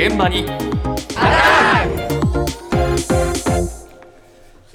[0.00, 0.46] 現場に。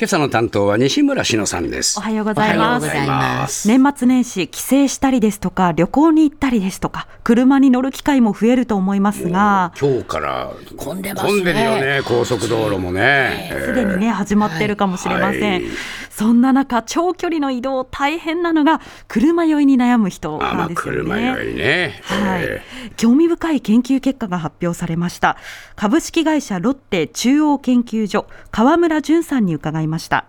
[0.05, 1.97] 今朝の担当は西村篠さんです。
[1.97, 2.87] おはようございます。
[3.07, 3.67] ます。
[3.67, 11.31] 年末年始、帰省したりですとか、旅行に行ったりですとか、車に乗る機会も増えると思いますが、今日から混んでますね。
[11.31, 13.51] 混んでるよね高速道路もね。
[13.65, 15.63] すでにね、始まってるかもしれません。
[15.63, 15.71] はい。
[16.11, 21.25] そんな中、長距離の移動、大変なのが、車酔いに悩む人あまあなんですよ車ね。
[21.25, 21.99] 酔いね。
[22.03, 22.43] はい。
[22.43, 22.61] え。
[22.95, 25.35] 興味深い研究結果が発表されました。
[25.75, 30.25] 株式会社ロッテ中央研究所川村淳さんに伺いましたました。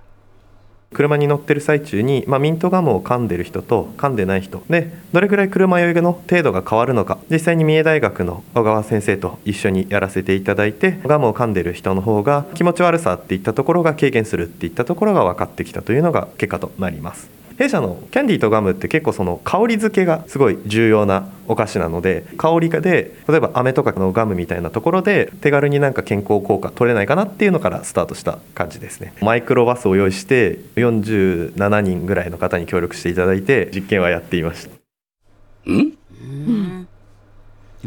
[0.93, 4.63] 車に乗ってる最中に、まあ、ミントガムを噛んでる人と噛んでない人。
[4.71, 7.19] でどれぐらい車酔いの程度が変わるのか。
[7.29, 17.29] 実際に三重大学の小川先生と一緒にやらせていただいてガムを噛んでる人の方が気持ち悪さっていったところが軽減するっていったところが分かってきたというのが結果となります。
[17.59, 29.15] 弊社のキャンディーとガムって結構その香り付けがすごい重要なお菓子なので香りがで例えば飴とかのガムみたいなところで手軽になんか健康効果取れないかなっていうのからスタートした感じですね。
[29.23, 34.77] マイクロバスを用意して47人ぐらいの方に協力していただいて実験はやっていました。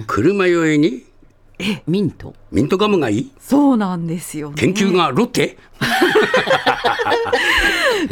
[0.08, 1.04] 車酔いに？
[1.86, 2.34] ミント？
[2.52, 3.32] ミントガムがいい？
[3.40, 4.56] そうなんですよね。
[4.58, 5.58] 研究がロッテ？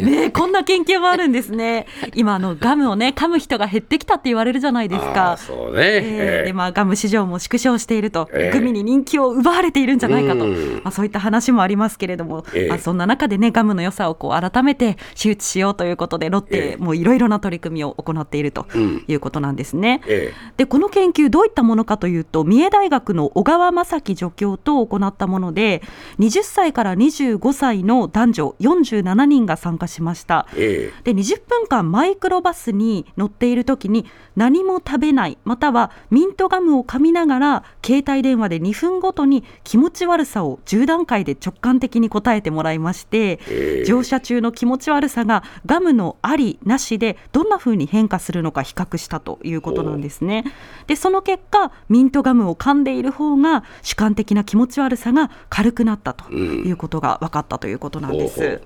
[0.00, 1.86] ねえこんな研究もあるんですね。
[2.14, 5.32] 今あのガムをね噛む人が減ってきたって言われるじゃないですあか。
[5.32, 6.42] あそうね。
[6.46, 10.74] でまあ、ガム市場も縮小していると、ええグミに人気を奪われているんじゃないかと、うん。
[10.84, 19.04] まあ、そういった話もありますけれども、ええまあ、そんな中でねガムの良さをこう改めて周知しようということでロッえテえもういろいろな取り組みを行っているとうん。
[19.08, 20.02] いうことなんですね。
[20.06, 25.82] えでこの研究どういったものかというと三重大学の小川正樹助教と行ったもので
[26.18, 30.46] 20歳から25歳の男女47人が参加しました。
[30.56, 50.44] ええで20分間マイクロバスに乗っている時に何も食べないまたはミントガムを噛みながら携帯電話で2分ごとに気持ち悪さを10段階で直感的に答えてもらいまして、ええ乗車中の気持ち悪さがガムのありなしでどんな風に変化するのか比較したということなんですね。
[50.86, 58.40] でその結果ミントガムを噛んでいる方が主観的な気持ち悪さが軽くなったということが分かったということなんです。
[58.40, 58.62] ほうほう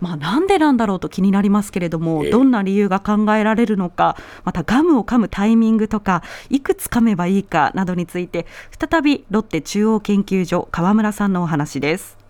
[0.00, 8.46] まあ、なんでなんだろうと気になりますけれども、ええどんな理由が考えられるのか、またガムを噛むタイミングとか、いくつ噛めばいいかなどについて、
[8.78, 12.23] 再びロッテ中央研究所、川村さんのお話です。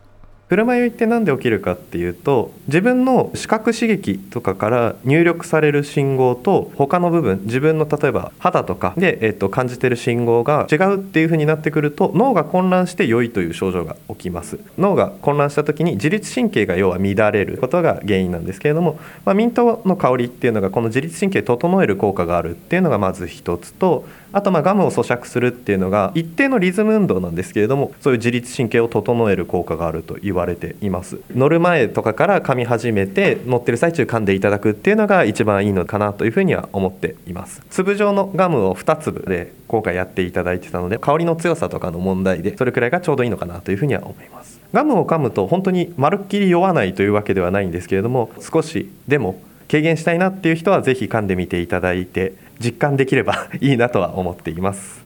[0.48, 14.58] 車酔いって何で起きるかっていうと自分の視覚刺激とかから入力される信号と他の部分自分の例えば肌とかで、えっと感じてる信号が違うっていう風になってくると脳が混乱して酔いという症状が起きます。
[14.76, 31.20] 脳が混乱した時に自律神経が要は乱れることが原因なんですけれども、まあ、ミントの香りっていうのがこの自律神経整える効果があるっていうのがまず一つとあとまガムを咀嚼するっていうのが一定のリズム運動なんですけれどもそういう自律神経を整える効果があると言われています。
[31.34, 37.62] 乗る前とかから噛み始めて乗ってる最中噛んでいただくっていうのが一番いいのかなというふうには思っています。
[37.70, 44.60] 粒状のガムを2粒で今回やっていただいてたので香りの強さとかの問題でそれくらいがちょうどいいのかなというふうには思います。
[44.72, 49.40] ガムを噛むと本当にまるっきり酔わないというわけではないんですけれども少しでも
[49.70, 55.04] 軽減したいなっていう人はぜひ噛んでみていただいて実感できれば いいなとは思っています。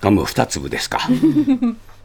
[0.00, 0.98] ガム二粒ですか？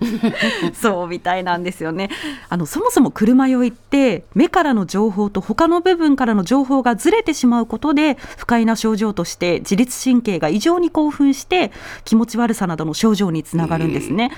[0.73, 2.09] そうみたいなんですよね。
[2.50, 11.72] あのそもそも車酔いって目からの情報と他の部分からの情報がずれてしまうことで不快な症状として自律神経が異常に興奮して
[12.03, 14.31] 気持ち悪さなどの症状につながるんですね。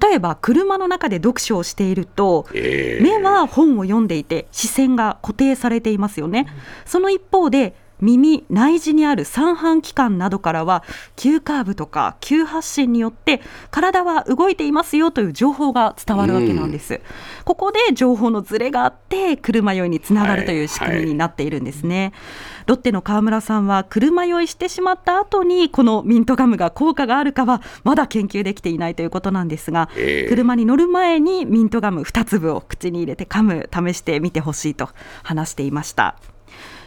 [0.00, 3.02] 例えば車の中で読書をしているとええ。
[3.02, 6.46] 目は本を読んでいて視線が固定されていますよね。
[6.84, 10.84] その一方で耳内耳にある三半規管などからは
[11.16, 13.40] 急カーブとか急発進によって
[13.70, 17.00] 体は動いていますよという情報が伝わるわけなんです、
[17.44, 22.12] ここで情報のズレがあって車酔いにつながるという仕組みになっているんですね、
[22.66, 30.28] ロッテの川村さんは車酔いしてしまった後にこのミントガムが効果があるかはまだ研究できていないということなんですが、ええ。
[30.28, 34.88] 車に乗る前にミントガム2粒を口に入れて噛む試してみてほしいと
[35.22, 36.16] 話していました。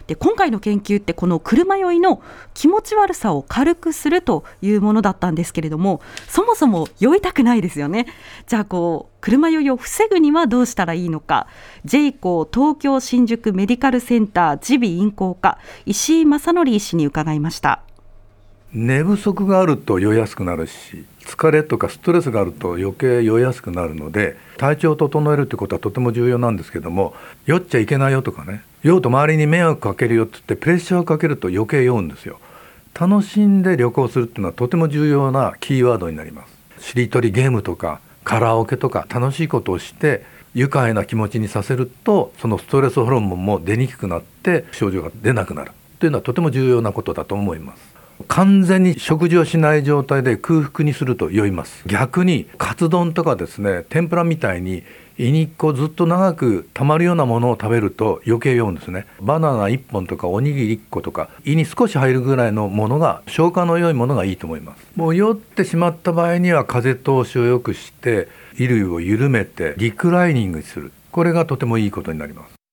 [0.07, 2.21] で今回の研究ってこの車酔いの
[2.53, 8.07] 気持ち悪さを軽くするというものだったんですけれどもそもそも酔いたくないですよね。
[8.47, 11.47] じゃあこう車酔いを防ぐにはどうしたらいいのか。
[11.83, 17.81] j コ東京新宿メディカルセンター耳鼻咽喉科石井正則医師に伺いました。
[18.71, 32.39] 寝不足があると酔いやすくなるし疲れとかストレスがあると余計酔いやすくなるので体調を整えるってことはとても重要なんですけども酔っちゃいけないよとかね酔うと周りに迷惑かけるよって言ってプレッシャーをかけると余計酔うんですよ。
[32.97, 36.45] 楽しんで旅行するっていうのはとても重要なキーワードになりま
[36.77, 36.91] す。
[36.91, 40.23] しりとりゲームとかカラオケとか楽しいことをして
[40.53, 45.71] 愉快な気持ちにさせるとそのストレスホルモンも出にくくなって症状が出なくなる。
[45.99, 47.95] というのはとても重要なことだと思います。
[48.27, 51.83] 完全に食事をしない状態で空腹にすると酔います。
[51.87, 54.83] 逆にカツ丼とかですね天ぷらみたいに
[55.17, 59.07] 胃にこうずっと長く溜まるようなものを食べると余計酔うんですね。
[59.21, 64.85] バナナ1本とかおにぎり1個とか胃に少し入るぐらいのものが消化の良いものがいいと思います。
[64.95, 68.27] もう酔ってしまった場合には風通しを良くして
[68.57, 70.91] 衣類を緩めてリクライニングする。
[71.11, 72.64] これがとてもいいことになります。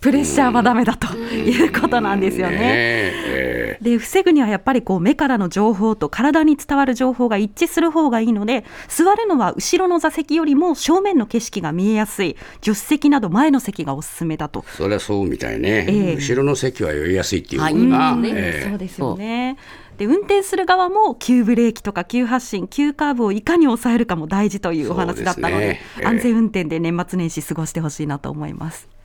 [0.00, 2.58] プレッシャーはダメだということなんですよね。
[2.60, 3.78] え。
[3.82, 12.36] で防ぐにはやっぱりこう目からの情報と体に伝わる情報が一致する方がいいので座るのは後ろの座席よりも正面の景色が見えやすい。
[12.62, 14.64] 助手席など前の席がおすすめだと。
[14.76, 16.14] そりゃそうみたいね、ええ。
[16.16, 18.22] 後ろの席は酔いやすいっていうはいもんな、うん。
[18.22, 18.68] ねええ。
[18.68, 19.56] そうですよね。
[19.98, 25.80] で運転する側も急ブレーキとか急発進急カーブをいかに抑えるかも大事というお話だったのでですね。
[25.98, 26.06] ええ。
[26.06, 28.99] 安全運転で年末年始過ごしてほしいなと思います。